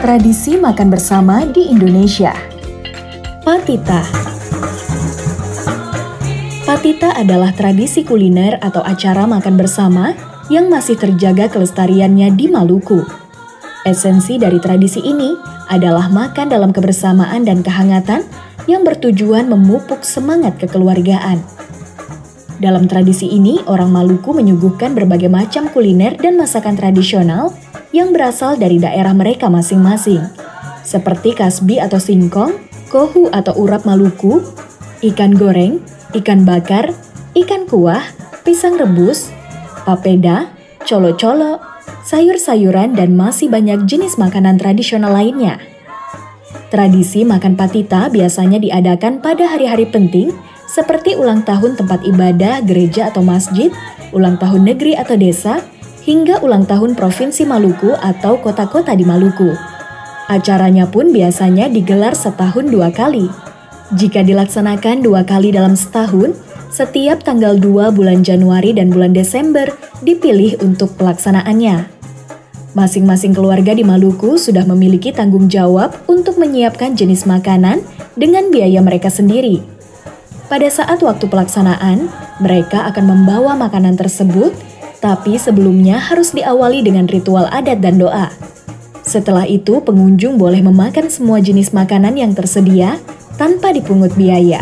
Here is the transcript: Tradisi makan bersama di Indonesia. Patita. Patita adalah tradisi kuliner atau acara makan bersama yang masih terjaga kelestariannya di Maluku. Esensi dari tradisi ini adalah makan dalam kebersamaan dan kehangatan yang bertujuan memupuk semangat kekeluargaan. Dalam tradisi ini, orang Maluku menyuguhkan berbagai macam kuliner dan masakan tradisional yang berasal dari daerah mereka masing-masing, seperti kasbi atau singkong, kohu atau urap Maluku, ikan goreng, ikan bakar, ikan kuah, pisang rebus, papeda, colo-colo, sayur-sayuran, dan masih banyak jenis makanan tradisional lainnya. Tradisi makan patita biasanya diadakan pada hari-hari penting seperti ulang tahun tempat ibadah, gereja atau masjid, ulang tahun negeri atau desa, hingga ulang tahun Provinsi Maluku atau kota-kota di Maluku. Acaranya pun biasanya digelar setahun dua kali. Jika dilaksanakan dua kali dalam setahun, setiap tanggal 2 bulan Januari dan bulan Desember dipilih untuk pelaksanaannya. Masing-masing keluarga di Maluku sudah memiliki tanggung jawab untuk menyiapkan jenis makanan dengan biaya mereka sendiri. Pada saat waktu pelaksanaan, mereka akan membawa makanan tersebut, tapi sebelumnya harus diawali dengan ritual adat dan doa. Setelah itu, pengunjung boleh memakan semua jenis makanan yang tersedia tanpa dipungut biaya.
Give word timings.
Tradisi 0.00 0.56
makan 0.56 0.88
bersama 0.88 1.44
di 1.44 1.68
Indonesia. 1.68 2.32
Patita. 3.44 4.00
Patita 6.64 7.12
adalah 7.20 7.52
tradisi 7.52 8.00
kuliner 8.00 8.56
atau 8.64 8.80
acara 8.80 9.28
makan 9.28 9.60
bersama 9.60 10.16
yang 10.48 10.72
masih 10.72 10.96
terjaga 10.96 11.52
kelestariannya 11.52 12.32
di 12.32 12.48
Maluku. 12.48 13.04
Esensi 13.84 14.40
dari 14.40 14.56
tradisi 14.56 15.04
ini 15.04 15.36
adalah 15.68 16.08
makan 16.08 16.48
dalam 16.48 16.72
kebersamaan 16.72 17.44
dan 17.44 17.60
kehangatan 17.60 18.24
yang 18.64 18.80
bertujuan 18.88 19.52
memupuk 19.52 20.00
semangat 20.00 20.56
kekeluargaan. 20.56 21.44
Dalam 22.56 22.88
tradisi 22.88 23.28
ini, 23.28 23.60
orang 23.68 23.92
Maluku 23.92 24.32
menyuguhkan 24.32 24.96
berbagai 24.96 25.28
macam 25.28 25.68
kuliner 25.68 26.16
dan 26.16 26.40
masakan 26.40 26.72
tradisional 26.72 27.52
yang 27.90 28.14
berasal 28.14 28.54
dari 28.54 28.78
daerah 28.78 29.14
mereka 29.14 29.50
masing-masing, 29.50 30.22
seperti 30.86 31.34
kasbi 31.34 31.82
atau 31.82 31.98
singkong, 31.98 32.54
kohu 32.90 33.30
atau 33.30 33.54
urap 33.58 33.86
Maluku, 33.86 34.42
ikan 35.02 35.34
goreng, 35.34 35.82
ikan 36.14 36.42
bakar, 36.46 36.94
ikan 37.34 37.66
kuah, 37.66 38.02
pisang 38.42 38.78
rebus, 38.78 39.30
papeda, 39.86 40.50
colo-colo, 40.86 41.62
sayur-sayuran, 42.06 42.98
dan 42.98 43.14
masih 43.14 43.46
banyak 43.50 43.86
jenis 43.86 44.18
makanan 44.18 44.58
tradisional 44.58 45.14
lainnya. 45.14 45.58
Tradisi 46.70 47.26
makan 47.26 47.58
patita 47.58 48.06
biasanya 48.10 48.62
diadakan 48.62 49.18
pada 49.18 49.50
hari-hari 49.50 49.90
penting 49.90 50.30
seperti 50.70 51.18
ulang 51.18 51.42
tahun 51.42 51.74
tempat 51.74 52.06
ibadah, 52.06 52.62
gereja 52.62 53.10
atau 53.10 53.26
masjid, 53.26 53.74
ulang 54.14 54.38
tahun 54.38 54.70
negeri 54.70 54.94
atau 54.94 55.18
desa, 55.18 55.66
hingga 56.04 56.40
ulang 56.40 56.64
tahun 56.64 56.96
Provinsi 56.96 57.44
Maluku 57.44 57.92
atau 57.96 58.40
kota-kota 58.40 58.96
di 58.96 59.04
Maluku. 59.04 59.52
Acaranya 60.30 60.86
pun 60.86 61.10
biasanya 61.10 61.66
digelar 61.66 62.14
setahun 62.14 62.70
dua 62.70 62.94
kali. 62.94 63.26
Jika 63.90 64.22
dilaksanakan 64.22 65.02
dua 65.02 65.26
kali 65.26 65.50
dalam 65.50 65.74
setahun, 65.74 66.38
setiap 66.70 67.26
tanggal 67.26 67.58
2 67.58 67.90
bulan 67.90 68.22
Januari 68.22 68.70
dan 68.70 68.94
bulan 68.94 69.10
Desember 69.10 69.66
dipilih 70.06 70.62
untuk 70.62 70.94
pelaksanaannya. 70.94 71.90
Masing-masing 72.78 73.34
keluarga 73.34 73.74
di 73.74 73.82
Maluku 73.82 74.38
sudah 74.38 74.62
memiliki 74.62 75.10
tanggung 75.10 75.50
jawab 75.50 75.98
untuk 76.06 76.38
menyiapkan 76.38 76.94
jenis 76.94 77.26
makanan 77.26 77.82
dengan 78.14 78.54
biaya 78.54 78.78
mereka 78.78 79.10
sendiri. 79.10 79.58
Pada 80.46 80.70
saat 80.70 81.02
waktu 81.02 81.26
pelaksanaan, 81.26 82.06
mereka 82.38 82.86
akan 82.86 83.04
membawa 83.10 83.58
makanan 83.58 83.98
tersebut, 83.98 84.54
tapi 85.00 85.40
sebelumnya 85.40 85.96
harus 85.96 86.36
diawali 86.36 86.84
dengan 86.84 87.08
ritual 87.08 87.48
adat 87.48 87.80
dan 87.80 87.96
doa. 87.96 88.28
Setelah 89.00 89.48
itu, 89.48 89.80
pengunjung 89.80 90.38
boleh 90.38 90.62
memakan 90.62 91.10
semua 91.10 91.42
jenis 91.42 91.74
makanan 91.74 92.14
yang 92.14 92.32
tersedia 92.36 93.00
tanpa 93.40 93.72
dipungut 93.74 94.12
biaya. 94.14 94.60